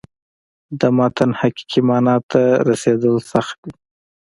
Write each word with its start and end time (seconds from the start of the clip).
د 0.79 0.81
متن 0.97 1.29
حقیقي 1.39 1.81
معنا 1.87 2.15
ته 2.31 2.41
رسېدل 2.69 3.15
سخت 3.31 3.57
دي. 3.63 3.73